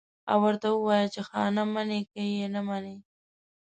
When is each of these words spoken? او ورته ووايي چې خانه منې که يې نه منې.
او 0.31 0.37
ورته 0.45 0.67
ووايي 0.71 1.07
چې 1.13 1.21
خانه 1.29 1.63
منې 1.73 1.99
که 2.11 2.21
يې 2.35 2.45
نه 2.53 2.61
منې. 2.67 2.95